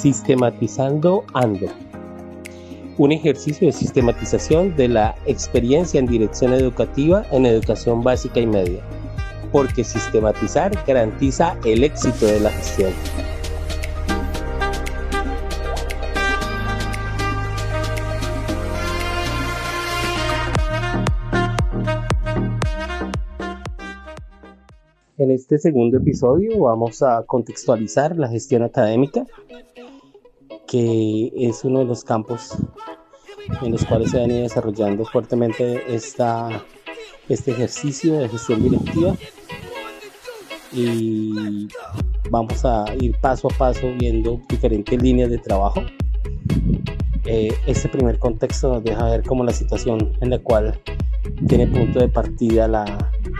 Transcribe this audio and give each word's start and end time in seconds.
Sistematizando 0.00 1.24
Ando, 1.34 1.66
un 2.98 3.10
ejercicio 3.10 3.66
de 3.66 3.72
sistematización 3.72 4.76
de 4.76 4.86
la 4.86 5.16
experiencia 5.26 5.98
en 5.98 6.06
dirección 6.06 6.52
educativa 6.52 7.26
en 7.32 7.46
educación 7.46 8.04
básica 8.04 8.38
y 8.38 8.46
media, 8.46 8.80
porque 9.50 9.82
sistematizar 9.82 10.70
garantiza 10.86 11.58
el 11.64 11.82
éxito 11.82 12.26
de 12.26 12.38
la 12.38 12.50
gestión. 12.50 12.92
En 25.16 25.32
este 25.32 25.58
segundo 25.58 25.96
episodio 25.96 26.60
vamos 26.60 27.02
a 27.02 27.24
contextualizar 27.26 28.16
la 28.16 28.28
gestión 28.28 28.62
académica, 28.62 29.26
que 30.68 31.32
es 31.34 31.64
uno 31.64 31.80
de 31.80 31.86
los 31.86 32.04
campos 32.04 32.56
en 33.62 33.72
los 33.72 33.84
cuales 33.84 34.10
se 34.10 34.18
ha 34.18 34.20
venido 34.20 34.42
desarrollando 34.42 35.04
fuertemente 35.06 35.82
este 35.94 37.50
ejercicio 37.50 38.18
de 38.18 38.28
gestión 38.28 38.62
directiva. 38.62 39.16
Y 40.70 41.68
vamos 42.30 42.64
a 42.64 42.84
ir 43.00 43.16
paso 43.20 43.48
a 43.48 43.56
paso 43.56 43.88
viendo 43.98 44.40
diferentes 44.48 45.02
líneas 45.02 45.30
de 45.30 45.38
trabajo. 45.38 45.82
Eh, 47.24 47.52
este 47.66 47.88
primer 47.88 48.18
contexto 48.18 48.74
nos 48.74 48.84
deja 48.84 49.04
ver 49.08 49.22
cómo 49.22 49.44
la 49.44 49.52
situación 49.52 50.12
en 50.20 50.30
la 50.30 50.38
cual 50.38 50.78
tiene 51.46 51.66
punto 51.66 51.98
de 52.00 52.08
partida 52.08 52.68
la, 52.68 52.84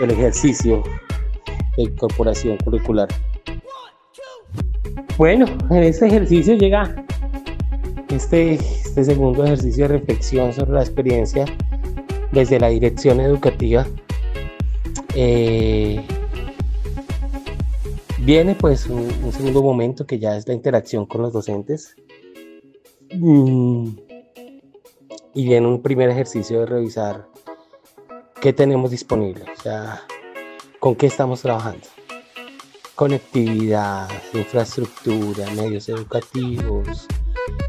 el 0.01 0.11
ejercicio 0.11 0.83
de 1.77 1.83
incorporación 1.85 2.57
curricular. 2.59 3.09
Bueno, 5.17 5.47
en 5.71 5.83
este 5.83 6.07
ejercicio 6.07 6.55
llega 6.55 7.05
este, 8.11 8.55
este 8.55 9.05
segundo 9.05 9.45
ejercicio 9.45 9.89
de 9.89 9.99
reflexión 9.99 10.53
sobre 10.53 10.73
la 10.73 10.83
experiencia 10.83 11.45
desde 12.33 12.61
la 12.61 12.69
dirección 12.69 13.21
educativa. 13.21 13.87
Eh, 15.15 16.05
viene 18.21 18.55
pues 18.55 18.87
un, 18.87 19.09
segundo 19.33 19.63
momento 19.63 20.07
que 20.07 20.19
ya 20.19 20.37
es 20.37 20.47
la 20.47 20.55
interacción 20.55 21.07
con 21.07 21.23
los 21.23 21.33
docentes. 21.33 21.97
Mm, 23.15 23.89
y 25.35 25.45
viene 25.47 25.67
un 25.67 25.83
primer 25.83 26.11
ejercicio 26.11 26.61
de 26.61 26.67
revisar 26.67 27.27
qué 28.41 28.53
tenemos 28.53 28.91
disponible. 28.91 29.45
O 29.57 29.63
sea, 29.63 30.03
¿Con 30.79 30.95
qué 30.95 31.07
estamos 31.07 31.43
trabajando? 31.43 31.89
Conectividad, 32.95 34.09
infraestructura, 34.33 35.51
medios 35.51 35.89
educativos. 35.89 37.09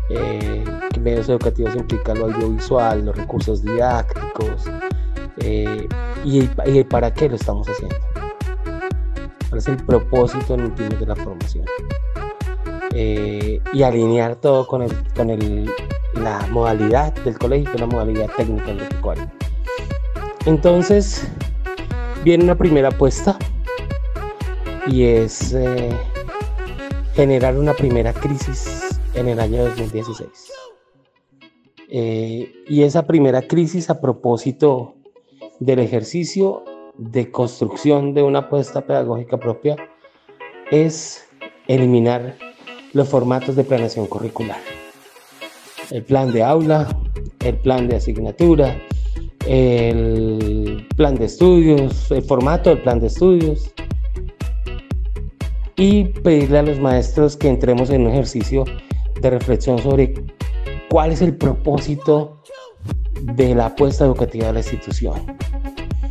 Eh, 0.09 0.63
medios 0.99 1.29
educativos 1.29 1.75
implica 1.75 2.13
lo 2.13 2.25
audiovisual, 2.25 3.05
los 3.05 3.15
recursos 3.15 3.63
didácticos. 3.63 4.65
Eh, 5.37 5.87
y, 6.25 6.43
para 6.83 7.13
qué 7.13 7.29
lo 7.29 7.35
estamos 7.35 7.67
haciendo? 7.69 7.95
¿Cuál 9.49 9.59
es 9.59 9.67
el 9.67 9.77
propósito 9.77 10.55
en 10.55 10.61
último 10.61 10.89
de 10.89 11.05
la 11.05 11.15
formación? 11.15 11.65
Eh, 12.93 13.61
y 13.71 13.83
alinear 13.83 14.35
todo 14.35 14.67
con, 14.67 14.81
el, 14.81 14.91
con 15.15 15.29
el, 15.29 15.71
la 16.15 16.45
modalidad 16.51 17.13
del 17.23 17.37
colegio, 17.37 17.71
con 17.71 17.81
la 17.81 17.87
modalidad 17.87 18.29
técnica 18.35 18.73
del 18.73 19.01
cual. 19.01 19.31
Entonces, 20.45 21.27
viene 22.23 22.43
una 22.43 22.55
primera 22.55 22.89
apuesta 22.89 23.37
y 24.87 25.03
es 25.03 25.53
eh, 25.53 25.89
generar 27.13 27.57
una 27.57 27.73
primera 27.73 28.11
crisis 28.13 28.88
en 29.19 29.27
el 29.27 29.39
año 29.39 29.65
2016. 29.65 30.29
Eh, 31.91 32.53
y 32.67 32.83
esa 32.83 33.05
primera 33.05 33.41
crisis 33.41 33.89
a 33.89 33.99
propósito 33.99 34.95
del 35.59 35.79
ejercicio 35.79 36.63
de 36.97 37.29
construcción 37.31 38.13
de 38.13 38.23
una 38.23 38.39
apuesta 38.39 38.81
pedagógica 38.81 39.37
propia 39.37 39.75
es 40.71 41.27
eliminar 41.67 42.37
los 42.93 43.09
formatos 43.09 43.55
de 43.55 43.63
planeación 43.63 44.07
curricular. 44.07 44.59
El 45.91 46.03
plan 46.03 46.31
de 46.31 46.43
aula, 46.43 46.87
el 47.43 47.57
plan 47.57 47.87
de 47.87 47.97
asignatura, 47.97 48.77
el 49.47 50.87
plan 50.95 51.15
de 51.15 51.25
estudios, 51.25 52.09
el 52.11 52.21
formato 52.23 52.69
del 52.69 52.81
plan 52.83 52.99
de 52.99 53.07
estudios 53.07 53.73
y 55.75 56.05
pedirle 56.05 56.59
a 56.59 56.63
los 56.63 56.79
maestros 56.79 57.35
que 57.35 57.49
entremos 57.49 57.89
en 57.89 58.05
un 58.05 58.11
ejercicio 58.11 58.65
de 59.21 59.29
reflexión 59.29 59.79
sobre 59.79 60.13
cuál 60.89 61.11
es 61.11 61.21
el 61.21 61.35
propósito 61.35 62.41
de 63.21 63.55
la 63.55 63.67
apuesta 63.67 64.05
educativa 64.05 64.47
de 64.47 64.53
la 64.53 64.59
institución. 64.59 65.15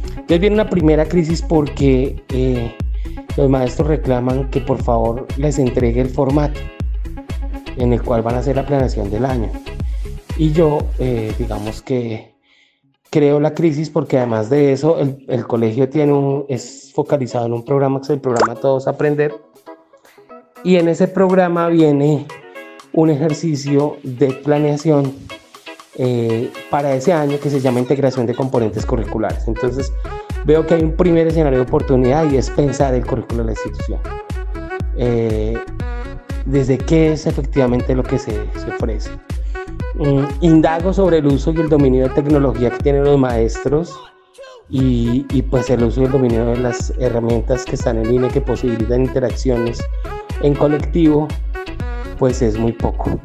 Entonces 0.09 0.41
viene 0.41 0.55
una 0.55 0.69
primera 0.69 1.07
crisis 1.07 1.43
porque 1.43 2.23
eh, 2.29 2.75
los 3.37 3.49
maestros 3.49 3.89
reclaman 3.89 4.51
que 4.51 4.61
por 4.61 4.83
favor 4.83 5.27
les 5.37 5.59
entregue 5.59 6.01
el 6.01 6.09
formato 6.09 6.61
en 7.77 7.93
el 7.93 8.03
cual 8.03 8.23
van 8.23 8.35
a 8.35 8.39
hacer 8.39 8.57
la 8.57 8.67
planeación 8.67 9.11
del 9.11 9.25
año. 9.25 9.51
Y 10.37 10.53
yo, 10.53 10.79
eh, 10.99 11.33
digamos 11.39 11.83
que 11.83 12.35
creo 13.11 13.41
la 13.41 13.55
crisis 13.55 13.89
porque 13.91 14.19
además 14.19 14.51
de 14.51 14.73
eso 14.73 14.99
el, 14.99 15.25
el, 15.29 15.47
colegio 15.47 15.89
tiene 15.89 16.13
un, 16.13 16.45
es 16.49 16.93
focalizado 16.95 17.47
en 17.47 17.55
un 17.55 17.65
programa 17.65 18.01
que 18.01 18.05
es 18.05 18.11
el 18.11 18.21
programa 18.21 18.55
Todos 18.55 18.87
Aprender 18.87 19.35
y 20.65 20.77
en 20.77 20.89
ese 20.89 21.09
programa 21.09 21.69
viene 21.69 22.27
un 22.93 23.11
ejercicio 23.11 23.97
de 24.03 24.29
planeación 24.33 25.15
eh, 25.97 26.51
para 26.71 26.95
ese 26.95 27.13
año 27.13 27.39
que 27.41 27.51
se 27.51 27.61
llama 27.61 27.81
integración 27.81 28.27
de 28.27 28.35
componentes 28.35 28.87
curriculares. 28.87 29.47
Entonces 29.47 29.93
veo 30.45 30.67
que 30.67 30.75
hay 30.75 30.83
un 30.83 30.93
primer 30.93 31.27
escenario 31.27 31.59
de 31.59 31.65
oportunidad 31.65 32.31
y 32.31 32.37
es 32.37 32.51
pensar 32.51 32.95
el 32.95 33.05
currículo 33.05 33.41
de 33.41 33.45
la 33.47 33.53
institución. 33.53 34.01
Eh, 34.97 35.59
desde 36.47 36.79
qué 36.79 37.13
es 37.13 37.27
efectivamente 37.27 37.95
lo 37.95 38.03
que 38.03 38.19
se, 38.19 38.33
se 38.33 38.69
ofrece. 38.69 39.11
Mm, 39.97 40.25
indago 40.41 40.93
sobre 40.93 41.19
el 41.19 41.27
uso 41.27 41.53
y 41.53 41.57
el 41.57 41.69
dominio 41.69 42.09
de 42.09 42.15
tecnología 42.15 42.71
que 42.71 42.79
tienen 42.79 43.05
los 43.05 43.19
maestros 43.19 43.99
y, 44.71 45.27
y, 45.33 45.43
pues 45.43 45.71
el 45.71 45.83
uso 45.83 46.03
y 46.03 46.05
el 46.05 46.13
dominio 46.13 46.47
de 46.47 46.59
las 46.59 46.93
herramientas 46.99 47.65
que 47.65 47.75
están 47.75 47.99
en 47.99 48.09
línea 48.09 48.31
que 48.31 48.41
posibilitan 48.41 49.03
interacciones 49.03 49.81
en 50.43 50.55
colectivo, 50.55 51.27
pues 52.19 52.43
es 52.43 52.59
muy 52.59 52.73
poco, 52.73 53.21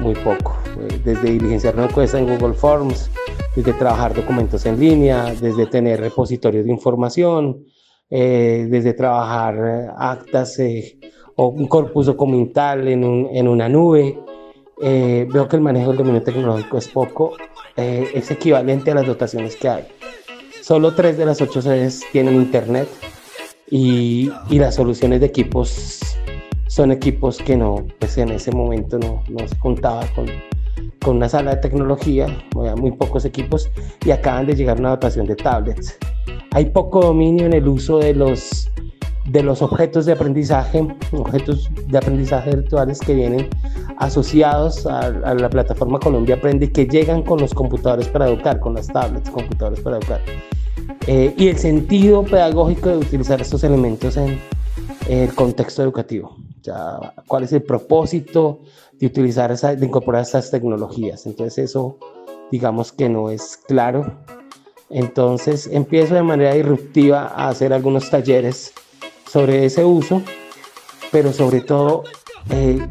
muy 0.00 0.14
poco. 0.14 0.56
Eh, 0.80 1.00
desde 1.04 1.30
diligenciar 1.30 1.74
una 1.74 1.84
encuesta 1.84 2.18
en 2.18 2.26
Google 2.26 2.54
Forms, 2.54 3.10
desde 3.54 3.72
trabajar 3.74 4.14
documentos 4.14 4.66
en 4.66 4.78
línea, 4.78 5.34
desde 5.40 5.66
tener 5.66 6.00
repositorios 6.00 6.64
de 6.64 6.70
información, 6.70 7.64
eh, 8.10 8.66
desde 8.70 8.94
trabajar 8.94 9.94
actas 9.98 10.58
eh, 10.58 10.98
o 11.36 11.48
un 11.48 11.66
corpus 11.66 12.06
documental 12.06 12.88
en, 12.88 13.04
un, 13.04 13.28
en 13.32 13.48
una 13.48 13.68
nube, 13.68 14.18
eh, 14.80 15.26
veo 15.32 15.48
que 15.48 15.56
el 15.56 15.62
manejo 15.62 15.88
del 15.88 15.98
dominio 15.98 16.22
tecnológico 16.22 16.78
es 16.78 16.88
poco, 16.88 17.32
eh, 17.76 18.08
es 18.14 18.30
equivalente 18.30 18.90
a 18.90 18.94
las 18.94 19.06
dotaciones 19.06 19.56
que 19.56 19.68
hay. 19.68 19.84
Solo 20.62 20.94
tres 20.94 21.18
de 21.18 21.26
las 21.26 21.40
ocho 21.40 21.60
sedes 21.62 22.04
tienen 22.12 22.34
internet 22.34 22.88
y, 23.70 24.30
y, 24.50 24.58
las 24.58 24.76
soluciones 24.76 25.20
de 25.20 25.26
equipos 25.26 25.97
son 26.78 26.92
equipos 26.92 27.38
que 27.38 27.56
no, 27.56 27.84
pues 27.98 28.18
en 28.18 28.28
ese 28.28 28.52
momento 28.52 29.00
no, 29.00 29.24
no 29.28 29.48
se 29.48 29.58
contaba 29.58 30.06
con, 30.14 30.26
con 31.02 31.16
una 31.16 31.28
sala 31.28 31.56
de 31.56 31.60
tecnología, 31.60 32.28
muy 32.76 32.92
pocos 32.92 33.24
equipos 33.24 33.68
y 34.06 34.12
acaban 34.12 34.46
de 34.46 34.54
llegar 34.54 34.78
una 34.78 34.90
dotación 34.90 35.26
de 35.26 35.34
tablets. 35.34 35.98
Hay 36.52 36.66
poco 36.66 37.00
dominio 37.00 37.46
en 37.46 37.54
el 37.54 37.66
uso 37.66 37.98
de 37.98 38.14
los 38.14 38.70
de 39.26 39.42
los 39.42 39.60
objetos 39.60 40.06
de 40.06 40.12
aprendizaje, 40.12 40.86
objetos 41.10 41.68
de 41.88 41.98
aprendizaje 41.98 42.54
virtuales 42.54 43.00
que 43.00 43.12
vienen 43.12 43.48
asociados 43.96 44.86
a, 44.86 45.10
la 45.34 45.50
plataforma 45.50 45.98
Colombia 45.98 46.36
Aprende 46.36 46.70
que 46.70 46.86
llegan 46.86 47.22
con 47.24 47.40
los 47.40 47.54
computadores 47.54 48.06
para 48.06 48.28
educar, 48.28 48.60
con 48.60 48.74
las 48.74 48.86
tablets, 48.86 49.28
computadores 49.30 49.80
para 49.80 49.96
educar. 49.96 50.20
Eh, 51.08 51.34
y 51.36 51.48
el 51.48 51.58
sentido 51.58 52.22
pedagógico 52.22 52.88
de 52.88 52.98
utilizar 52.98 53.40
estos 53.40 53.64
elementos 53.64 54.16
en 54.16 54.38
el 55.08 55.34
contexto 55.34 55.82
educativo. 55.82 56.36
¿Cuál 57.26 57.44
es 57.44 57.52
el 57.52 57.62
propósito 57.62 58.60
de 58.92 59.06
utilizar, 59.06 59.52
esa, 59.52 59.74
de 59.74 59.86
incorporar 59.86 60.22
estas 60.22 60.50
tecnologías? 60.50 61.26
Entonces 61.26 61.70
eso, 61.70 61.98
digamos 62.50 62.92
que 62.92 63.08
no 63.08 63.30
es 63.30 63.56
claro. 63.56 64.18
Entonces 64.90 65.68
empiezo 65.70 66.14
de 66.14 66.22
manera 66.22 66.54
disruptiva 66.54 67.32
a 67.34 67.48
hacer 67.48 67.72
algunos 67.72 68.10
talleres 68.10 68.72
sobre 69.26 69.66
ese 69.66 69.84
uso, 69.84 70.22
pero 71.12 71.32
sobre 71.32 71.60
todo 71.60 72.04
eh, 72.50 72.86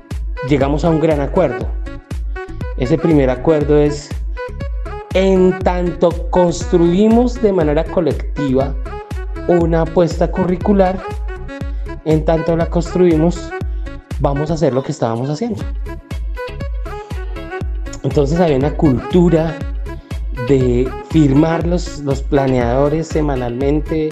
llegamos 0.48 0.86
a 0.86 0.90
un 0.90 1.00
gran 1.00 1.22
acuerdo. 1.22 1.68
Ese 2.78 2.98
primer 2.98 3.30
acuerdo 3.32 3.78
es, 3.78 4.10
en 5.16 5.58
tanto 5.60 6.30
construimos 6.30 7.42
de 7.42 7.52
manera 7.52 7.84
colectiva 7.84 8.76
una 9.48 9.82
apuesta 9.82 10.30
curricular, 10.30 11.02
en 12.06 12.24
tanto 12.24 12.56
la 12.56 12.70
construimos, 12.70 13.52
vamos 14.20 14.52
a 14.52 14.56
hacer 14.56 14.74
lo 14.74 14.84
que 14.84 14.92
estábamos 14.92 15.30
haciendo. 15.30 15.64
Entonces 18.04 18.40
había 18.40 18.58
una 18.58 18.76
cultura 18.76 19.58
de 20.48 20.90
firmar 21.10 21.68
los, 21.68 22.00
los 22.00 22.22
planeadores 22.22 23.08
semanalmente, 23.08 24.10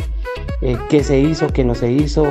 eh, 0.62 0.78
qué 0.90 1.04
se 1.04 1.20
hizo, 1.20 1.48
qué 1.48 1.64
no 1.64 1.76
se 1.76 1.92
hizo, 1.92 2.26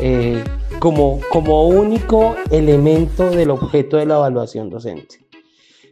eh, 0.00 0.42
como, 0.80 1.20
como 1.30 1.68
único 1.68 2.36
elemento 2.50 3.30
del 3.30 3.50
objeto 3.50 3.96
de 3.96 4.06
la 4.06 4.16
evaluación 4.16 4.68
docente. 4.68 5.24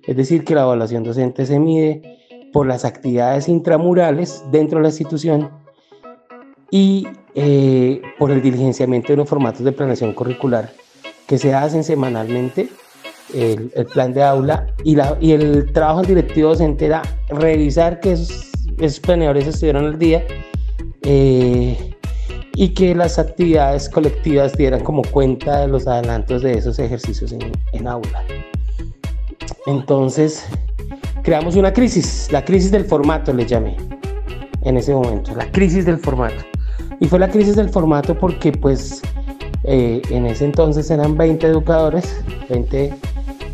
Es 0.07 0.17
decir, 0.17 0.45
que 0.45 0.55
la 0.55 0.63
evaluación 0.63 1.05
docente 1.05 1.47
se 1.47 1.59
mide 1.59 2.19
por 2.53 2.67
las 2.67 2.85
actividades 2.85 3.49
intramurales 3.49 4.43
dentro 4.51 4.79
de 4.79 4.83
la 4.83 4.89
institución 4.89 5.51
y 6.71 7.07
eh, 7.35 8.03
por 8.19 8.33
el 8.33 8.43
diligenciamiento 8.43 9.13
de 9.13 9.19
los 9.19 9.29
formatos 9.29 9.65
de 9.65 9.73
planeación 9.73 10.13
curricular 10.13 10.73
que 11.31 11.39
se 11.39 11.55
hacen 11.55 11.85
semanalmente, 11.85 12.69
el, 13.33 13.71
plan 13.93 14.13
de 14.13 14.21
aula 14.21 14.67
y, 14.83 14.97
la, 14.97 15.17
y 15.21 15.31
el 15.31 15.73
trabajo 15.73 16.01
del 16.01 16.09
directivo 16.09 16.49
docente 16.49 16.87
era 16.87 17.03
revisar 17.29 18.01
que 18.01 18.15
esos, 18.15 18.99
planeadores 18.99 19.47
estuvieran 19.47 19.85
al 19.85 19.97
día 19.97 20.25
eh, 21.03 21.95
y 22.55 22.71
que 22.71 22.97
las 22.97 23.21
actividades 23.21 23.89
colectivas 23.89 24.57
dieran 24.57 24.83
como 24.83 25.03
cuenta 25.03 25.61
de 25.61 25.69
los 25.69 25.87
adelantos 25.87 26.43
de 26.43 26.55
esos 26.55 26.81
ejercicios 26.81 27.31
en, 27.31 27.53
en 27.75 27.87
aula. 27.87 28.25
Entonces, 29.67 30.45
creamos 31.23 31.55
una 31.55 31.73
crisis, 31.73 32.29
la 32.33 32.45
crisis 32.45 32.73
del 32.73 32.87
formato 32.87 33.33
le 33.33 33.47
llamé 33.47 33.77
en 34.63 34.77
ese 34.77 34.93
momento, 34.93 35.33
la 35.37 35.49
crisis 35.53 35.87
del 35.87 35.99
formato. 35.99 36.45
Y 36.99 37.07
fue 37.07 37.21
la 37.21 37.29
crisis 37.29 37.55
del 37.55 37.69
formato 37.69 38.19
porque 38.19 38.51
pues 38.51 39.01
eh, 39.73 40.03
en 40.11 40.27
ese 40.27 40.47
entonces 40.47 40.91
eran 40.91 41.17
20 41.17 41.47
educadores, 41.47 42.25
20 42.49 42.93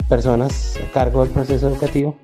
personas 0.08 0.78
a 0.78 0.90
cargo 0.90 1.22
del 1.22 1.30
proceso 1.30 1.68
educativo. 1.68 2.16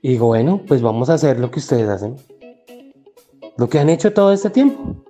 Y 0.00 0.12
digo, 0.12 0.28
bueno, 0.28 0.62
pues 0.66 0.80
vamos 0.80 1.10
a 1.10 1.14
hacer 1.14 1.38
lo 1.38 1.50
que 1.50 1.58
ustedes 1.58 1.86
hacen. 1.86 2.16
Lo 3.58 3.68
que 3.68 3.78
han 3.78 3.90
hecho 3.90 4.14
todo 4.14 4.32
este 4.32 4.48
tiempo. 4.48 5.04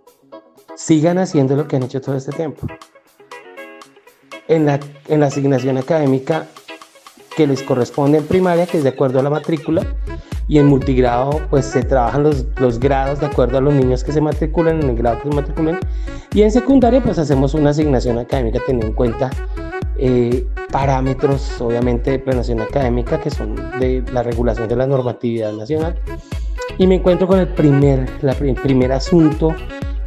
Sigan 0.75 1.19
haciendo 1.19 1.55
lo 1.55 1.69
que 1.69 1.77
han 1.77 1.85
hecho 1.85 2.00
todo 2.00 2.17
este 2.17 2.33
tiempo. 2.33 2.67
En 4.49 4.67
la, 4.67 4.81
en 5.06 5.21
la 5.21 5.27
asignación 5.27 5.79
académica 5.79 6.49
que 7.37 7.47
les 7.47 7.62
corresponde 7.62 8.19
en 8.19 8.27
primaria, 8.27 8.67
que 8.67 8.79
es 8.79 8.83
de 8.83 8.91
acuerdo 8.91 9.21
a 9.21 9.23
la 9.23 9.31
matrícula, 9.31 9.87
y 10.49 10.59
en 10.59 10.67
multigrado 10.67 11.41
pues 11.50 11.67
se 11.67 11.83
trabajan 11.83 12.23
los, 12.23 12.47
los, 12.56 12.81
grados 12.81 13.21
de 13.21 13.27
acuerdo 13.27 13.59
a 13.59 13.61
los 13.61 13.75
niños 13.75 14.03
que 14.03 14.12
se 14.12 14.21
matriculan 14.21 14.83
en 14.83 14.91
el 14.91 14.97
grado 14.97 15.19
que 15.23 15.29
se 15.29 15.35
matriculan 15.35 15.79
y 16.33 16.43
en 16.43 16.50
secundaria 16.50 17.03
pues 17.03 17.19
hacemos 17.19 17.55
una 17.55 17.71
asignación 17.71 18.19
académica 18.19 18.59
teniendo 18.67 18.87
en 18.87 18.93
cuenta 18.95 19.31
eh, 19.99 20.47
parámetros 20.73 21.61
obviamente 21.61 22.12
de 22.12 22.19
planeación 22.19 22.61
académica 22.61 23.21
que 23.21 23.31
son 23.31 23.56
de 23.79 24.03
la 24.12 24.23
regulación 24.23 24.69
de 24.69 24.77
la 24.77 24.87
normatividad 24.87 25.53
nacional 25.53 26.00
y 26.79 26.87
me 26.87 26.97
encuentro 26.97 27.27
con 27.27 27.41
el 27.41 27.49
primer, 27.49 28.09
la, 28.23 28.33
el 28.33 28.55
primer 28.55 28.93
asunto 28.93 29.55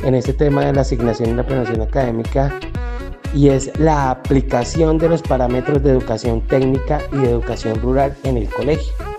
en 0.04 0.16
este 0.16 0.34
tema 0.34 0.66
de 0.66 0.74
la 0.74 0.82
asignación 0.82 1.30
y 1.30 1.34
la 1.34 1.46
planeación 1.46 1.82
académica 1.82 2.52
y 3.34 3.50
es 3.50 3.78
la 3.80 4.10
aplicación 4.10 4.98
de 4.98 5.08
los 5.08 5.22
parámetros 5.22 5.84
de 5.84 5.92
educación 5.92 6.42
técnica 6.42 7.02
y 7.12 7.18
de 7.18 7.30
educación 7.30 7.80
rural 7.80 8.16
en 8.24 8.38
el 8.38 8.50
colegio. 8.50 9.11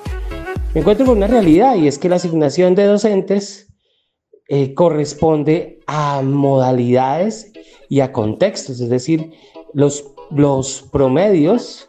Me 0.75 0.81
encuentro 0.81 1.05
con 1.05 1.19
una 1.19 1.27
realidad 1.27 1.77
y 1.77 1.87
es 1.87 1.99
que 1.99 2.09
la 2.09 2.17
asignación 2.17 2.75
de 2.75 2.85
docentes 2.85 3.69
eh, 4.49 4.73
corresponde 4.75 5.81
a 5.87 6.23
modalidades 6.23 7.53
y 7.89 8.01
a 8.01 8.13
contextos, 8.13 8.81
es 8.81 8.89
decir, 8.89 9.33
los, 9.75 10.05
los 10.31 10.83
promedios 10.91 11.89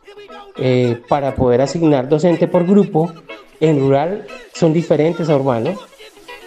eh, 0.58 1.00
para 1.08 1.34
poder 1.36 1.62
asignar 1.62 2.10
docente 2.10 2.48
por 2.48 2.68
grupo 2.68 3.12
en 3.60 3.80
rural 3.80 4.28
son 4.54 4.74
diferentes 4.74 5.30
a 5.30 5.36
urbano 5.38 5.76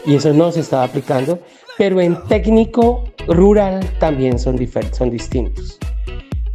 y 0.05 0.15
eso 0.15 0.33
no 0.33 0.53
se 0.53 0.61
estaba 0.61 0.85
aplicando 0.85 1.41
pero 1.77 2.01
en 2.01 2.17
técnico 2.29 3.05
rural 3.29 3.81
también 3.99 4.39
son, 4.39 4.59
son 4.93 5.11
distintos. 5.11 5.79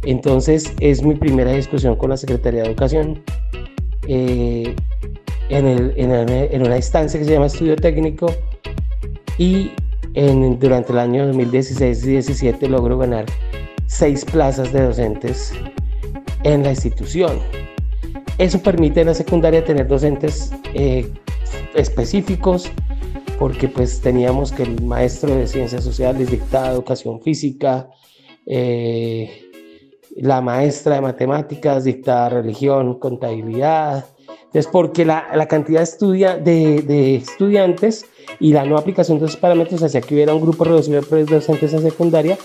Entonces 0.04 0.72
es 0.80 1.02
mi 1.02 1.14
primera 1.14 1.52
discusión 1.52 1.96
con 1.96 2.10
la 2.10 2.16
Secretaría 2.16 2.62
de 2.62 2.68
Educación 2.68 3.22
eh, 4.08 4.74
en, 5.52 5.66
el, 5.66 5.92
en, 5.96 6.10
en, 6.10 6.62
una 6.62 6.76
instancia 6.76 7.20
que 7.20 7.26
se 7.26 7.32
llama 7.32 7.46
Estudio 7.46 7.76
Técnico 7.76 8.32
y 9.36 9.70
en, 10.14 10.58
durante 10.58 10.92
el 10.92 10.98
año 10.98 11.26
2016 11.26 11.98
y 12.04 12.14
2017 12.14 12.68
logro 12.68 12.96
ganar 12.96 13.26
seis 13.86 14.24
plazas 14.24 14.72
de 14.72 14.82
docentes 14.82 15.52
en 16.44 16.62
la 16.62 16.70
institución. 16.70 17.38
Eso 18.38 18.62
permite 18.62 19.02
en 19.02 19.08
la 19.08 19.14
secundaria 19.14 19.62
tener 19.62 19.86
docentes 19.86 20.52
eh, 20.72 21.12
específicos 21.74 22.70
porque 23.38 23.68
pues 23.68 24.00
teníamos 24.00 24.52
que 24.52 24.62
el 24.62 24.82
maestro 24.82 25.34
de 25.34 25.46
ciencias 25.46 25.84
sociales 25.84 26.30
dictaba 26.30 26.70
educación 26.70 27.20
física, 27.20 27.90
eh, 28.46 29.50
la 30.16 30.40
maestra 30.40 30.94
de 30.94 31.00
matemáticas 31.02 31.84
dictaba 31.84 32.30
religión, 32.30 32.98
contabilidad. 32.98 34.06
Entonces, 34.52 34.70
porque 34.70 35.06
la, 35.06 35.28
la 35.34 35.48
cantidad 35.48 35.80
de, 35.80 36.40
de, 36.42 36.82
de, 36.82 37.14
estudiantes 37.16 38.04
y 38.38 38.52
la 38.52 38.66
no 38.66 38.76
aplicación 38.76 39.18
de 39.18 39.24
esos 39.24 39.38
parámetros 39.38 39.82
hacía 39.82 40.02
que 40.02 40.12
hubiera 40.14 40.34
un 40.34 40.42
grupo 40.42 40.64
reducido 40.64 41.00
de 41.00 41.24
docentes 41.24 41.72
en 41.72 41.80
secundaria 41.80 42.36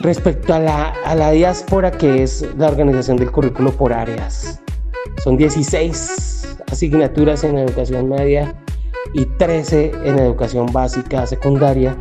respecto 0.00 0.52
a 0.52 0.58
la, 0.58 0.88
a 0.88 1.14
la 1.14 1.30
diáspora 1.30 1.92
que 1.92 2.22
es 2.22 2.46
la 2.58 2.68
organización 2.68 3.16
del 3.16 3.32
currículo 3.32 3.72
por 3.72 3.94
áreas. 3.94 4.60
Son 5.24 5.38
16 5.38 6.58
asignaturas 6.70 7.42
en 7.44 7.56
educación 7.56 8.10
media 8.10 8.54
y 9.14 9.24
13 9.24 9.92
en 10.04 10.18
educación 10.18 10.66
básica 10.74 11.26
secundaria 11.26 11.96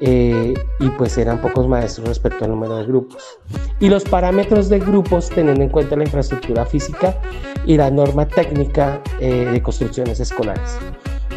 eh, 0.00 0.54
y 0.80 0.88
pues 0.90 1.18
eran 1.18 1.40
pocos 1.40 1.68
maestros 1.68 2.08
respecto 2.08 2.44
al 2.44 2.50
número 2.52 2.76
de 2.76 2.86
grupos. 2.86 3.22
Y 3.80 3.88
los 3.88 4.04
parámetros 4.04 4.68
de 4.68 4.78
grupos 4.78 5.28
teniendo 5.28 5.62
en 5.62 5.68
cuenta 5.68 5.96
la 5.96 6.04
infraestructura 6.04 6.64
física 6.66 7.20
y 7.66 7.76
la 7.76 7.90
norma 7.90 8.26
técnica 8.26 9.02
eh, 9.20 9.46
de 9.52 9.62
construcciones 9.62 10.20
escolares. 10.20 10.78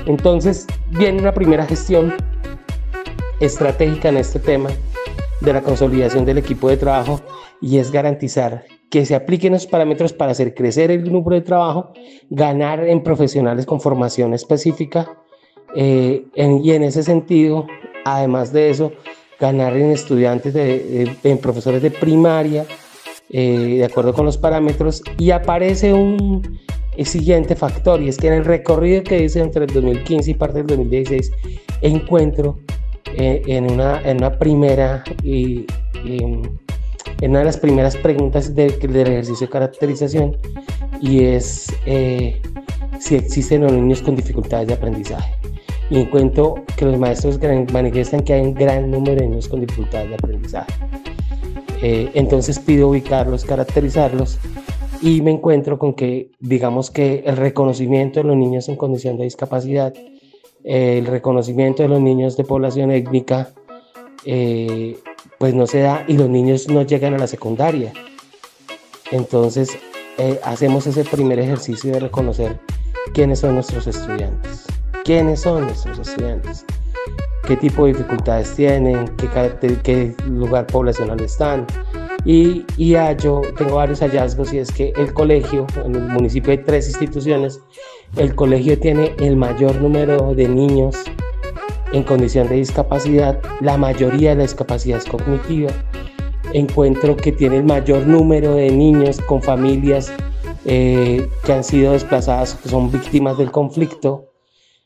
Entonces 0.06 0.68
viene 0.92 1.20
una 1.20 1.34
primera 1.34 1.66
gestión 1.66 2.14
estratégica 3.40 4.10
en 4.10 4.18
este 4.18 4.40
tema 4.40 4.70
de 5.42 5.54
la 5.54 5.62
consolidación 5.62 6.26
del 6.26 6.38
equipo 6.38 6.70
de 6.70 6.78
trabajo 6.78 7.20
y 7.62 7.78
es 7.78 7.92
garantizar 7.92 8.66
que 8.90 9.06
se 9.06 9.16
apliquen 9.16 9.54
los 9.54 9.66
parámetros 9.66 10.14
para 10.14 10.32
hacer 10.32 10.54
crecer 10.54 10.92
el 10.92 11.12
número 11.12 11.36
de 11.36 11.42
trabajo, 11.42 11.94
ganar 12.30 12.84
en 12.88 13.02
profesionales 13.02 13.66
con 13.66 13.82
formación 13.82 14.34
específica 14.34 15.18
eh, 15.76 16.26
y 16.36 16.72
en 16.72 16.84
ese 16.84 17.04
sentido, 17.04 17.66
además 18.06 18.52
de 18.54 18.70
eso, 18.70 18.92
ganar 19.40 19.76
en 19.76 19.92
estudiantes, 19.92 20.54
de, 20.54 21.18
en 21.24 21.38
profesores 21.38 21.82
de 21.82 21.92
primaria, 21.92 22.66
eh, 23.30 23.76
de 23.78 23.86
acuerdo 23.86 24.14
con 24.14 24.26
los 24.26 24.38
parámetros, 24.38 25.02
y 25.18 25.32
aparece 25.32 25.94
un 25.94 26.60
siguiente 27.04 27.56
factor, 27.56 28.02
y 28.02 28.10
es 28.10 28.18
que 28.18 28.28
en 28.28 28.34
el 28.34 28.46
recorrido 28.46 29.04
que 29.04 29.24
hice 29.24 29.40
entre 29.40 29.66
el 29.66 29.74
2015 29.74 30.32
y 30.32 30.34
parte 30.34 30.60
del 30.60 30.68
2016, 30.68 31.32
encuentro 31.82 32.60
eh, 33.16 33.42
en, 33.48 33.72
una, 33.72 34.02
en 34.02 34.18
una 34.18 34.38
primera 34.40 35.04
y, 35.24 35.66
en 36.04 37.30
una 37.30 37.40
de 37.40 37.46
las 37.46 37.58
primeras 37.58 37.96
preguntas 37.96 38.54
del 38.54 38.74
ejercicio 38.74 39.48
de 39.48 39.52
caracterización 39.52 40.38
y 41.00 41.24
es 41.24 41.68
eh, 41.86 42.42
si 43.00 43.16
existen 43.16 43.62
los 43.62 43.72
niños 43.72 44.02
con 44.02 44.16
dificultades 44.16 44.68
de 44.68 44.74
aprendizaje. 44.74 45.43
Y 45.90 46.00
encuentro 46.00 46.64
que 46.76 46.86
los 46.86 46.98
maestros 46.98 47.40
manifiestan 47.72 48.22
que 48.22 48.34
hay 48.34 48.42
un 48.42 48.54
gran 48.54 48.90
número 48.90 49.22
de 49.22 49.28
niños 49.28 49.48
con 49.48 49.62
dificultades 49.62 50.10
de 50.10 50.16
aprendizaje. 50.16 50.74
Eh, 51.82 52.10
entonces 52.14 52.60
pido 52.60 52.90
ubicarlos, 52.90 53.44
caracterizarlos 53.44 54.40
y 55.02 55.22
me 55.22 55.32
encuentro 55.32 55.78
con 55.78 55.94
que, 55.94 56.32
digamos 56.40 56.90
que 56.90 57.24
el 57.26 57.36
reconocimiento 57.36 58.22
de 58.22 58.26
los 58.26 58.38
niños 58.38 58.70
en 58.70 58.78
condición 58.78 59.18
de 59.18 59.26
discapacidad, 59.26 59.94
el 60.64 61.06
reconocimiento 61.06 61.84
de 61.84 61.90
los 61.90 62.00
niños 62.00 62.38
de 62.38 62.46
población 62.46 62.90
étnica, 62.90 63.50
eh, 64.26 64.98
pues 65.38 65.54
no 65.54 65.68
se 65.68 65.80
da 65.80 66.06
y 66.08 66.14
los 66.14 66.30
niños 66.30 66.70
no 66.70 66.84
llegan 66.84 67.14
a 67.14 67.18
la 67.18 67.28
secundaria. 67.28 67.92
Entonces 69.12 69.78
eh, 70.18 70.40
hacemos 70.44 70.88
ese 70.88 71.04
primer 71.04 71.40
ejercicio 71.40 71.92
de 71.92 72.00
reconocer 72.00 72.60
quiénes 73.14 73.40
son 73.40 73.56
nuestros 73.56 73.88
estudiantes, 73.88 74.66
quiénes 75.04 75.42
son 75.42 75.66
nuestros 75.66 76.00
estudiantes, 76.00 76.66
qué 77.48 77.58
tipo 77.58 77.86
de 77.86 77.94
dificultades 77.94 78.56
tienen, 78.56 79.06
qué, 79.18 79.78
qué 79.84 80.16
lugar 80.28 80.68
poblacional 80.68 81.20
están. 81.22 81.66
Y, 82.26 82.66
y 82.78 82.96
yo 83.18 83.42
tengo 83.58 83.76
varios 83.76 84.00
hallazgos 84.00 84.54
y 84.54 84.60
es 84.60 84.72
que 84.72 84.94
el 84.96 85.14
colegio, 85.14 85.68
en 85.84 85.96
el 85.96 86.08
municipio 86.08 86.52
hay 86.52 86.60
tres 86.60 86.88
instituciones, 86.88 87.60
el 88.16 88.34
colegio 88.34 88.80
tiene 88.80 89.14
el 89.20 89.36
mayor 89.36 89.76
número 89.82 90.34
de 90.34 90.48
niños 90.48 90.96
en 91.92 92.04
condición 92.04 92.48
de 92.48 92.56
discapacidad, 92.56 93.40
la 93.62 93.78
mayoría 93.78 94.32
de 94.32 94.38
la 94.38 94.42
discapacidad 94.44 94.98
es 94.98 95.06
cognitiva. 95.06 95.72
encuentro 96.54 97.16
que 97.16 97.32
tiene 97.32 97.58
el 97.58 97.64
mayor 97.64 98.06
número 98.08 98.56
de 98.56 98.72
niños 98.72 99.20
con 99.22 99.42
familias 99.42 100.12
eh, 100.66 101.28
que 101.44 101.54
han 101.54 101.64
sido 101.64 101.94
desplazadas, 101.94 102.56
que 102.56 102.70
son 102.70 102.92
víctimas 102.92 103.38
del 103.38 103.52
conflicto. 103.52 104.33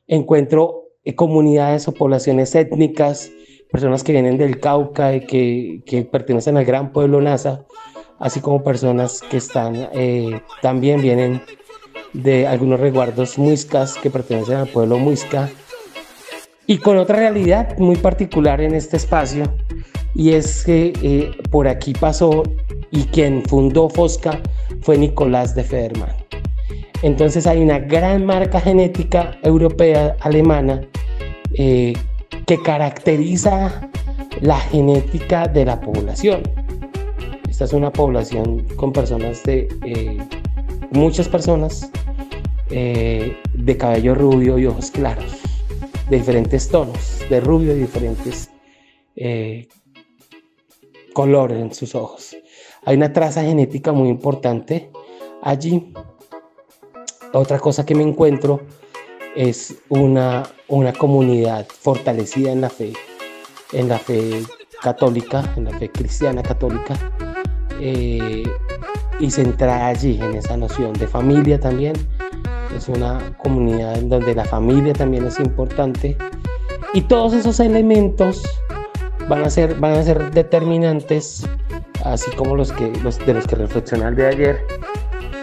Encuentro 0.07 0.83
eh, 1.03 1.15
comunidades 1.15 1.87
o 1.87 1.93
poblaciones 1.93 2.55
étnicas, 2.55 3.31
personas 3.71 4.03
que 4.03 4.13
vienen 4.13 4.37
del 4.37 4.59
Cauca 4.59 5.15
y 5.15 5.21
que, 5.21 6.09
pertenecen 6.11 6.57
al 6.57 6.65
gran 6.65 6.91
pueblo 6.91 7.21
NASA, 7.21 7.65
así 8.19 8.39
como 8.39 8.63
personas 8.63 9.21
que 9.21 9.37
están, 9.37 9.89
eh, 9.93 10.41
también 10.61 11.01
vienen 11.01 11.41
de 12.13 12.47
algunos 12.47 12.79
resguardos 12.79 13.37
muiscas 13.37 13.97
que 13.97 14.09
pertenecen 14.09 14.55
al 14.57 14.67
pueblo 14.67 14.97
muisca 14.97 15.49
y 16.65 16.79
con 16.79 16.97
otra 16.97 17.17
realidad 17.17 17.77
muy 17.77 17.95
particular 17.95 18.61
en 18.61 18.73
este 18.75 18.97
espacio 18.97 19.45
y 20.13 20.33
es 20.33 20.63
que 20.65 20.93
eh, 21.01 21.31
por 21.51 21.67
aquí 21.67 21.93
pasó 21.93 22.43
y 22.91 23.03
quien 23.05 23.43
fundó 23.43 23.89
Fosca 23.89 24.41
fue 24.81 24.97
Nicolás 24.97 25.55
de 25.55 25.63
Federman. 25.63 26.09
Entonces 27.01 27.45
hay 27.47 27.61
una 27.61 27.79
gran 27.79 28.25
marca 28.25 28.59
genética 28.59 29.37
europea 29.43 30.15
alemana 30.21 30.81
eh, 31.53 31.93
que 32.45 32.61
caracteriza 32.61 33.89
la 34.41 34.59
genética 34.59 35.47
de 35.47 35.65
la 35.65 35.79
población. 35.79 36.41
Esta 37.49 37.65
es 37.65 37.73
una 37.73 37.91
población 37.91 38.65
con 38.75 38.91
personas 38.91 39.43
de 39.43 39.67
eh, 39.85 40.17
muchas 40.91 41.27
personas 41.27 41.91
de 42.69 43.77
cabello 43.77 44.13
rubio 44.13 44.59
y 44.59 44.65
ojos 44.65 44.91
claros, 44.91 45.39
de 46.09 46.17
diferentes 46.17 46.67
tonos, 46.67 47.21
de 47.29 47.39
rubio 47.39 47.73
y 47.73 47.79
diferentes 47.79 48.49
color 51.17 51.51
en 51.51 51.73
sus 51.73 51.95
ojos. 51.95 52.37
Hay 52.85 52.95
una 52.95 53.11
traza 53.11 53.41
genética 53.41 53.91
muy 53.91 54.07
importante 54.07 54.91
allí. 55.41 55.91
Otra 57.33 57.59
cosa 57.59 57.85
que 57.85 57.95
me 57.95 58.03
encuentro 58.03 58.61
es 59.35 59.75
una, 59.89 60.43
una 60.67 60.93
comunidad 60.93 61.67
fortalecida 61.67 62.51
en 62.51 62.61
la 62.61 62.69
fe, 62.69 62.93
en 63.73 63.89
la 63.89 63.99
fe 63.99 64.43
católica, 64.81 65.53
en 65.55 65.65
la 65.65 65.77
fe 65.77 65.89
cristiana 65.91 66.41
católica, 66.41 66.95
eh, 67.79 68.43
y 69.19 69.31
centrada 69.31 69.87
allí 69.87 70.19
en 70.21 70.35
esa 70.35 70.57
noción 70.57 70.93
de 70.93 71.07
familia 71.07 71.59
también. 71.59 71.93
Es 72.75 72.87
una 72.87 73.35
comunidad 73.37 73.97
en 73.97 74.09
donde 74.09 74.33
la 74.33 74.45
familia 74.45 74.93
también 74.93 75.25
es 75.25 75.39
importante. 75.39 76.17
Y 76.93 77.01
todos 77.01 77.33
esos 77.33 77.59
elementos 77.59 78.43
van 79.27 79.43
a 79.43 79.49
ser, 79.49 79.75
van 79.75 79.93
a 79.93 80.03
ser 80.03 80.31
determinantes, 80.31 81.47
así 82.03 82.31
como 82.31 82.55
los, 82.55 82.71
que, 82.71 82.91
los 83.03 83.19
de 83.19 83.33
los 83.33 83.45
que 83.47 83.55
reflexioné 83.55 84.07
el 84.07 84.15
de 84.15 84.27
ayer, 84.27 84.67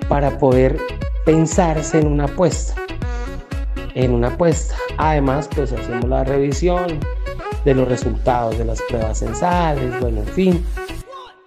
para 0.08 0.38
poder 0.38 0.78
pensarse 1.24 1.98
en 1.98 2.06
una 2.06 2.24
apuesta. 2.24 2.74
En 3.94 4.12
una 4.12 4.28
apuesta. 4.28 4.76
Además, 4.98 5.48
pues 5.54 5.72
hacemos 5.72 6.08
la 6.08 6.24
revisión 6.24 7.00
de 7.64 7.74
los 7.74 7.88
resultados 7.88 8.58
de 8.58 8.64
las 8.64 8.82
pruebas 8.82 9.18
censales, 9.18 10.00
bueno, 10.00 10.20
en 10.20 10.26
fin. 10.26 10.64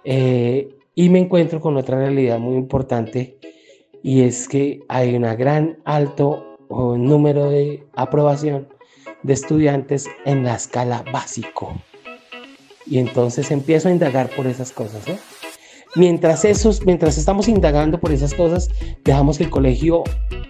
Eh, 0.04 0.74
y 0.94 1.08
me 1.10 1.20
encuentro 1.20 1.60
con 1.60 1.76
otra 1.76 1.98
realidad 1.98 2.38
muy 2.38 2.56
importante 2.56 3.38
y 4.02 4.22
es 4.22 4.48
que 4.48 4.80
hay 4.88 5.14
un 5.14 5.22
gran 5.36 5.78
alto 5.84 6.56
número 6.70 7.50
de 7.50 7.86
aprobación 7.94 8.68
de 9.22 9.32
estudiantes 9.32 10.06
en 10.24 10.44
la 10.44 10.54
escala 10.54 11.04
básico. 11.12 11.74
Y 12.86 12.98
entonces 12.98 13.50
empiezo 13.50 13.88
a 13.88 13.92
indagar 13.92 14.30
por 14.30 14.46
esas 14.46 14.72
cosas. 14.72 15.04
Mientras, 15.94 16.44
esos, 16.44 16.84
mientras 16.84 17.16
estamos 17.16 17.48
indagando 17.48 17.98
por 17.98 18.12
esas 18.12 18.34
cosas, 18.34 18.68
dejamos 19.04 19.38
que 19.38 19.44
el 19.44 19.50
colegio, 19.50 20.04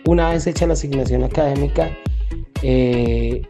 una 0.07 0.31
vez 0.31 0.47
hecha 0.47 0.67
la 0.67 0.73
asignación 0.73 1.23
académica, 1.23 1.91
eh, 2.63 3.43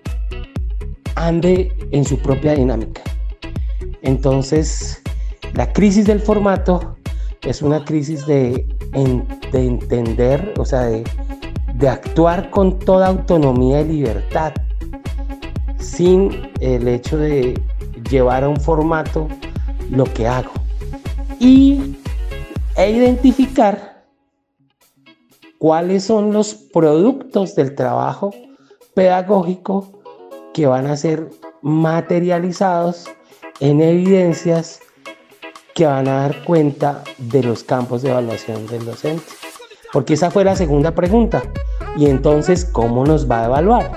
ande 1.15 1.73
en 1.91 2.05
su 2.05 2.19
propia 2.19 2.55
dinámica. 2.55 3.03
Entonces, 4.03 5.03
la 5.55 5.73
crisis 5.73 6.07
del 6.07 6.21
formato 6.21 6.97
es 7.43 7.63
una 7.63 7.85
crisis 7.85 8.27
de, 8.27 8.67
de 9.53 9.67
entender, 9.67 10.55
o 10.59 10.65
sea, 10.67 10.83
de, 10.83 11.05
de 11.75 11.89
actuar 11.89 12.51
con 12.51 12.79
toda 12.79 13.09
autonomía 13.09 13.81
y 13.81 13.89
libertad, 13.89 14.53
sin 15.79 16.51
el 16.61 16.87
hecho 16.87 17.17
de 17.17 17.61
llevar 18.11 18.45
a 18.45 18.49
un 18.49 18.61
formato 18.61 19.27
lo 19.91 20.05
que 20.05 20.29
hago 20.29 20.58
y, 21.39 21.97
e 22.77 22.91
identificar 22.91 24.05
cuáles 25.59 26.05
son 26.05 26.33
los 26.33 26.55
productos 26.55 27.55
del 27.55 27.75
trabajo 27.75 28.33
pedagógico 28.95 30.03
que 30.55 30.67
van 30.67 30.87
a 30.87 30.97
ser 30.97 31.31
materializados 31.63 33.07
en 33.61 33.81
evidencias 33.81 34.81
que 35.75 35.87
van 35.87 36.09
a 36.09 36.23
dar 36.23 36.45
cuenta 36.45 37.05
de 37.19 37.43
los 37.43 37.63
campos 37.63 38.03
de 38.03 38.11
evaluación 38.11 38.67
del 38.67 38.85
docente. 38.85 39.23
Porque 39.93 40.15
esa 40.15 40.31
fue 40.31 40.45
la 40.45 40.57
segunda 40.57 40.95
pregunta. 40.95 41.43
Y 41.97 42.07
entonces, 42.07 42.65
¿cómo 42.65 43.05
nos 43.05 43.31
va 43.31 43.43
a 43.43 43.47
evaluar? 43.47 43.93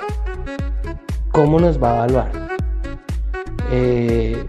¿Cómo 1.32 1.60
nos 1.60 1.82
va 1.82 1.92
a 1.92 1.96
evaluar? 2.06 2.32
Eh, 3.72 4.46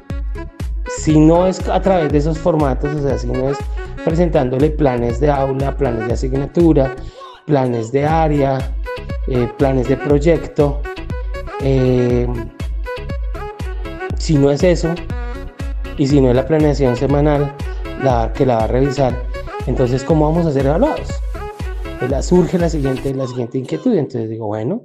si 1.02 1.18
no 1.18 1.49
es 1.49 1.68
a 1.68 1.82
través 1.82 2.12
de 2.12 2.18
esos 2.18 2.38
formatos, 2.38 2.94
o 2.94 3.02
sea, 3.02 3.18
si 3.18 3.26
no 3.26 3.50
es 3.50 3.59
presentándole 4.04 4.71
planes 4.71 5.18
de 5.18 5.32
aula, 5.32 5.76
planes 5.76 6.06
de 6.06 6.12
asignatura, 6.12 6.94
planes 7.44 7.90
de 7.90 8.06
área, 8.06 8.73
eh, 9.26 9.49
planes 9.59 9.88
de 9.88 9.97
proyecto, 9.97 10.80
eh, 11.61 12.28
si 14.16 14.37
no 14.37 14.52
es 14.52 14.62
eso, 14.62 14.94
y 15.99 16.06
si 16.06 16.21
no 16.21 16.30
es 16.30 16.37
la 16.37 16.47
planeación 16.47 16.94
semanal 16.94 17.52
la, 18.04 18.32
que 18.32 18.47
la 18.47 18.59
va 18.59 18.64
a 18.64 18.68
revisar, 18.68 19.12
entonces, 19.66 20.04
¿cómo 20.04 20.30
vamos 20.30 20.47
a 20.47 20.52
ser 20.52 20.66
evaluados? 20.66 21.09
Pues 21.99 22.25
surge 22.25 22.59
la 22.59 22.68
siguiente, 22.68 23.12
la 23.12 23.26
siguiente 23.26 23.59
inquietud. 23.59 23.97
Entonces 23.97 24.30
digo, 24.30 24.47
bueno, 24.47 24.85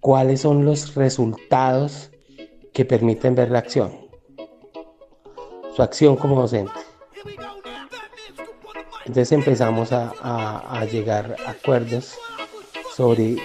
¿cuáles 0.00 0.42
son 0.42 0.66
los 0.66 0.94
resultados 0.94 2.10
que 2.74 2.84
permiten 2.84 3.34
ver 3.34 3.50
la 3.50 3.60
acción, 3.60 4.07
su 5.78 5.82
acción 5.84 6.16
como 6.16 6.40
docente. 6.40 6.72
Entonces 9.06 9.30
empezamos 9.30 9.92
a, 9.92 10.84
llegar 10.90 11.36
a 11.46 11.52
acuerdos 11.52 12.16
sobre 12.96 13.36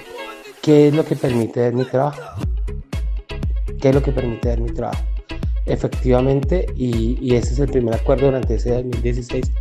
qué 0.64 0.88
es 0.88 0.96
lo 0.96 1.06
que 1.06 1.16
permite 1.16 1.60
ver 1.60 1.74
mi 1.74 1.86
trabajo, 1.86 2.20
qué 3.80 3.90
es 3.90 3.94
lo 3.96 4.02
que 4.02 4.12
permite 4.12 4.48
ver 4.50 4.62
mi 4.62 4.72
trabajo. 4.72 5.04
Efectivamente, 5.68 6.66
y, 6.76 7.20
y 7.22 7.36
ese 7.36 7.54
es 7.54 7.60
el 7.60 7.70
primer 7.70 7.94
acuerdo 7.94 8.26
durante 8.26 8.56
ese 8.56 8.72
2016. 8.72 9.52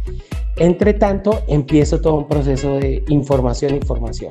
Entre 0.57 0.95
tanto, 0.95 1.43
empiezo 1.49 2.01
todo 2.01 2.15
un 2.15 2.27
proceso 2.27 2.77
de 2.77 3.05
información 3.09 3.77
y 3.77 3.81
formación 3.83 4.31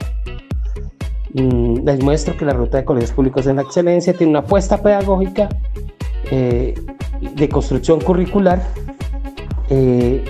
Mm, 1.34 1.86
les 1.86 2.04
muestro 2.04 2.36
que 2.36 2.44
la 2.44 2.52
ruta 2.54 2.78
de 2.80 2.86
colegios 2.86 3.12
públicos 3.12 3.48
en 3.48 3.56
la 3.56 3.62
excelencia 3.62 4.14
tiene 4.14 4.32
una 4.32 4.40
apuesta 4.40 4.82
pedagógica 4.82 5.48
eh, 6.30 6.74
de 7.36 7.50
construcción 7.50 8.02
curricular 8.02 8.66
eh, 9.70 10.24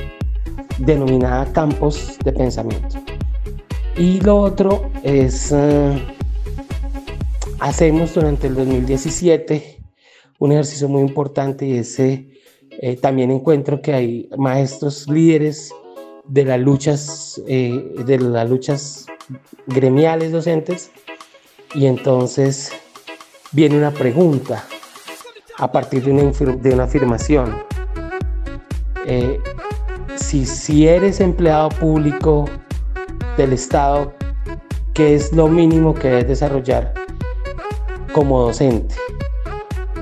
denominada 0.78 1.52
campos 1.52 2.18
de 2.24 2.32
pensamiento. 2.34 3.00
Y 3.98 4.20
lo 4.22 4.38
otro 4.38 4.90
es, 5.04 5.52
eh, 5.52 6.02
hacemos 7.60 8.14
durante 8.14 8.48
el 8.48 8.56
2017 8.56 9.80
un 10.40 10.52
ejercicio 10.52 10.88
muy 10.88 11.02
importante 11.02 11.66
y 11.66 11.78
ese 11.78 12.28
también 13.00 13.30
encuentro 13.30 13.80
que 13.80 13.94
hay 13.94 14.30
maestros 14.38 15.08
líderes 15.08 15.72
de 16.26 16.46
las 16.46 16.60
luchas, 16.60 17.40
de 17.46 18.18
las 18.20 18.50
luchas 18.50 19.06
gremiales 19.68 20.32
docentes 20.32 20.90
y 21.76 21.86
entonces 21.86 22.72
viene 23.52 23.78
una 23.78 23.92
pregunta 23.92 24.66
a 25.62 25.72
partir 25.72 26.04
de 26.04 26.12
una, 26.12 26.24
de 26.56 26.74
una 26.74 26.84
afirmación. 26.84 27.56
Eh, 29.06 29.40
si, 30.16 30.46
si 30.46 30.88
eres 30.88 31.22
empleado 31.22 31.70
público 31.70 32.46
del 33.38 33.54
Estado, 33.54 34.12
¿qué 34.94 35.14
es 35.14 35.32
lo 35.34 35.48
mínimo 35.48 35.94
que 35.94 36.10
debes 36.10 36.28
desarrollar 36.28 36.94
como 38.12 38.42
docente? 38.42 38.96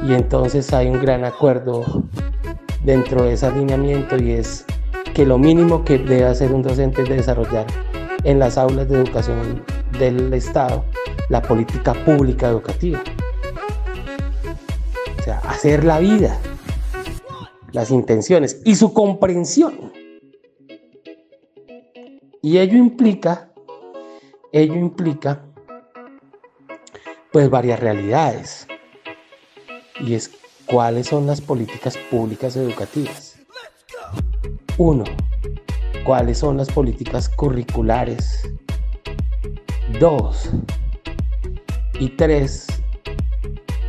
Y 0.07 0.13
entonces 0.13 0.73
hay 0.73 0.87
un 0.87 1.01
gran 1.01 1.25
acuerdo 1.25 2.03
dentro 2.85 3.23
de 3.23 3.33
ese 3.33 3.45
alineamiento 3.45 4.17
y 4.17 4.31
es 4.31 4.65
que 5.13 5.25
lo 5.25 5.37
mínimo 5.37 5.83
que 5.83 5.97
debe 5.97 6.25
hacer 6.25 6.53
un 6.53 6.61
docente 6.61 7.03
es 7.03 7.09
desarrollar 7.09 7.67
en 8.23 8.39
las 8.39 8.57
aulas 8.57 8.87
de 8.87 8.95
educación 8.95 9.61
del 9.99 10.33
Estado 10.33 10.85
la 11.27 11.41
política 11.41 11.93
pública 12.05 12.47
educativa. 12.47 12.99
Hacer 15.49 15.83
la 15.83 15.99
vida. 15.99 16.39
las 17.71 17.91
intenciones 17.91 18.61
y 18.65 18.75
su 18.75 18.93
comprensión. 18.93 19.91
Y 22.41 22.57
ello 22.57 22.77
implica, 22.77 23.51
ello 24.51 24.75
implica, 24.75 25.43
pues 27.31 27.49
varias 27.49 27.79
realidades. 27.79 28.67
Y 29.99 30.13
es 30.13 30.31
cuáles 30.65 31.07
son 31.07 31.27
las 31.27 31.41
políticas 31.41 31.97
públicas 32.09 32.55
educativas. 32.55 33.37
Uno, 34.77 35.03
cuáles 36.05 36.37
son 36.37 36.57
las 36.57 36.71
políticas 36.71 37.27
curriculares. 37.27 38.49
Dos, 39.99 40.49
y 41.99 42.09
tres, 42.09 42.67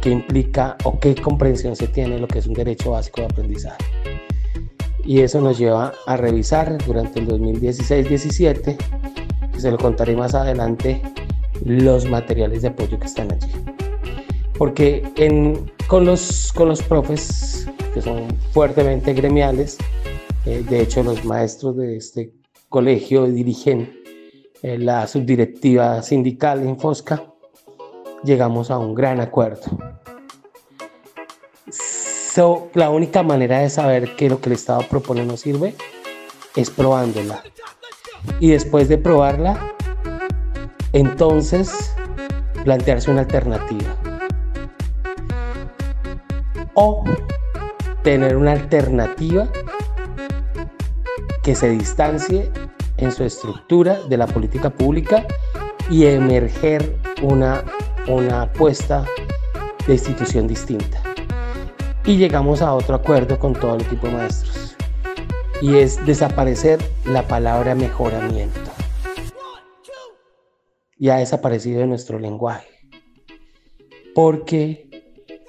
qué 0.00 0.10
implica 0.10 0.76
o 0.84 0.98
qué 0.98 1.14
comprensión 1.14 1.76
se 1.76 1.88
tiene 1.88 2.18
lo 2.18 2.26
que 2.26 2.38
es 2.38 2.46
un 2.46 2.54
derecho 2.54 2.92
básico 2.92 3.20
de 3.20 3.26
aprendizaje. 3.26 3.84
Y 5.04 5.20
eso 5.20 5.40
nos 5.40 5.58
lleva 5.58 5.92
a 6.06 6.16
revisar 6.16 6.78
durante 6.86 7.20
el 7.20 7.28
2016-17, 7.28 8.76
que 9.52 9.60
se 9.60 9.70
lo 9.70 9.78
contaré 9.78 10.14
más 10.14 10.34
adelante, 10.34 11.02
los 11.64 12.08
materiales 12.08 12.62
de 12.62 12.68
apoyo 12.68 12.98
que 12.98 13.06
están 13.06 13.32
allí. 13.32 13.50
Porque 14.56 15.02
con, 15.88 16.04
los, 16.04 16.52
con 16.52 16.68
los 16.68 16.82
profes, 16.82 17.66
que 17.94 18.02
son 18.02 18.28
fuertemente 18.52 19.14
gremiales, 19.14 19.78
eh, 20.46 20.64
de 20.68 20.82
hecho 20.82 21.02
los 21.02 21.24
maestros 21.24 21.76
de 21.76 21.96
este 21.96 22.32
colegio 22.68 23.26
dirigen 23.26 24.00
eh, 24.62 24.78
la 24.78 25.06
subdirectiva 25.06 26.02
sindical 26.02 26.62
en 26.62 26.78
Fosca, 26.78 27.24
llegamos 28.22 28.70
a 28.70 28.78
un 28.78 28.94
gran 28.94 29.20
acuerdo. 29.20 29.78
la 32.74 32.90
única 32.90 33.22
manera 33.22 33.58
de 33.58 33.70
saber 33.70 34.16
que 34.16 34.30
lo 34.30 34.40
que 34.40 34.48
el 34.48 34.54
Estado 34.54 34.82
propone 34.88 35.24
no 35.24 35.36
sirve 35.36 35.74
es 36.56 36.70
probándola. 36.70 37.42
Y 38.38 38.50
después 38.50 38.88
de 38.88 38.98
probarla, 38.98 39.74
entonces 40.92 41.94
plantearse 42.64 43.10
una 43.10 43.22
alternativa. 43.22 43.96
O 46.74 47.04
tener 48.02 48.36
una 48.36 48.52
alternativa 48.52 49.48
que 51.42 51.54
se 51.54 51.70
distancie 51.70 52.50
en 52.96 53.12
su 53.12 53.24
estructura 53.24 53.98
de 54.08 54.16
la 54.16 54.26
política 54.26 54.70
pública 54.70 55.26
y 55.90 56.06
emerger 56.06 56.96
una 57.22 57.64
una 58.08 58.42
apuesta 58.42 59.04
de 59.86 59.92
institución 59.92 60.46
distinta. 60.46 61.02
Y 62.04 62.16
llegamos 62.16 62.62
a 62.62 62.74
otro 62.74 62.94
acuerdo 62.94 63.38
con 63.38 63.52
todo 63.52 63.76
el 63.76 63.82
equipo 63.82 64.06
de 64.06 64.14
maestros. 64.14 64.76
Y 65.60 65.76
es 65.76 66.04
desaparecer 66.06 66.80
la 67.04 67.26
palabra 67.26 67.74
mejoramiento. 67.74 68.70
Y 70.96 71.10
ha 71.10 71.16
desaparecido 71.16 71.80
de 71.80 71.86
nuestro 71.86 72.18
lenguaje. 72.18 72.68
Porque 74.14 74.88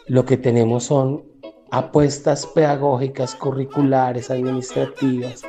lo 0.08 0.25
que 0.25 0.38
tenemos 0.38 0.84
son 0.84 1.24
apuestas 1.72 2.46
pedagógicas, 2.46 3.34
curriculares, 3.36 4.29
administrativas, 4.29 5.41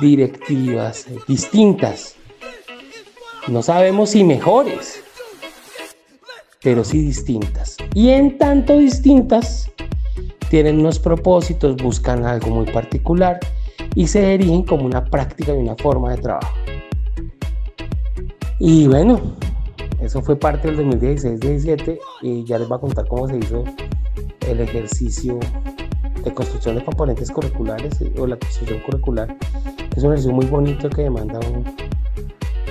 directivas, 0.00 1.06
distintas. 1.26 2.16
No 3.46 3.62
sabemos 3.62 4.10
si 4.10 4.24
mejores, 4.24 5.02
pero 6.62 6.84
sí 6.84 7.00
distintas. 7.00 7.76
Y 7.94 8.10
en 8.10 8.36
tanto 8.38 8.76
distintas, 8.76 9.70
tienen 10.50 10.80
unos 10.80 10.98
propósitos, 10.98 11.76
buscan 11.76 12.24
algo 12.24 12.50
muy 12.50 12.66
particular 12.66 13.38
y 13.94 14.06
se 14.06 14.34
erigen 14.34 14.64
como 14.64 14.84
una 14.84 15.04
práctica 15.04 15.54
y 15.54 15.58
una 15.58 15.76
forma 15.76 16.10
de 16.10 16.20
trabajo. 16.20 16.54
Y 18.58 18.86
bueno, 18.88 19.20
eso 20.00 20.20
fue 20.20 20.36
parte 20.36 20.70
del 20.70 21.00
2016-17 21.00 21.98
y 22.22 22.44
ya 22.44 22.58
les 22.58 22.68
voy 22.68 22.76
a 22.76 22.80
contar 22.80 23.06
cómo 23.06 23.28
se 23.28 23.38
hizo 23.38 23.64
el 24.46 24.60
ejercicio 24.60 25.38
de 26.22 26.34
construcción 26.34 26.74
de 26.74 26.84
componentes 26.84 27.30
curriculares 27.30 27.94
o 28.18 28.26
la 28.26 28.36
construcción 28.36 28.80
curricular. 28.80 29.34
Es 29.96 30.02
un 30.02 30.10
ejercicio 30.10 30.32
muy 30.32 30.46
bonito 30.46 30.90
que 30.90 31.02
demanda 31.02 31.38
un, 31.38 31.64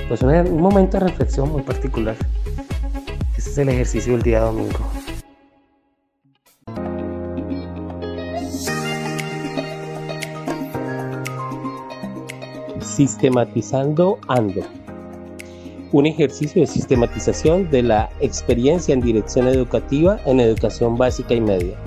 pues 0.07 0.21
un 0.21 0.61
momento 0.61 0.99
de 0.99 1.07
reflexión 1.07 1.51
muy 1.51 1.63
particular 1.63 2.15
es 3.47 3.57
el 3.57 3.69
ejercicio 3.69 4.13
del 4.13 4.21
día 4.21 4.41
domingo. 4.41 4.79
Sistematizando 12.81 14.19
Ando. 14.27 14.61
Un 15.91 16.05
ejercicio 16.05 16.61
de 16.61 16.67
sistematización 16.67 17.69
de 17.71 17.83
la 17.83 18.09
experiencia 18.19 18.93
en 18.93 19.01
dirección 19.01 19.47
educativa 19.47 20.19
en 20.25 20.39
educación 20.41 20.97
básica 20.97 21.33
y 21.33 21.41
media. 21.41 21.77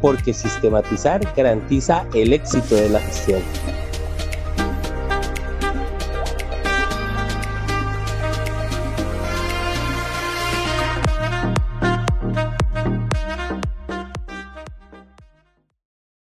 Porque 0.00 0.32
sistematizar 0.32 1.20
garantiza 1.36 2.06
el 2.14 2.32
éxito 2.32 2.76
de 2.76 2.90
la 2.90 3.00
gestión. 3.00 3.40